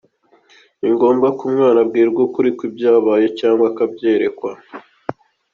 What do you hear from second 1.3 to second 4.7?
ko umwana abwirwa ukuri kw’ibyabaye cyangwa akabyerekwa.